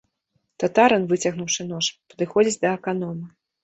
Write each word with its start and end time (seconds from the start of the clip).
Татарын, 0.63 1.05
выцягнуўшы 1.13 1.69
нож, 1.75 1.93
падыходзіць 2.09 2.59
да 2.67 2.77
аканома. 2.77 3.35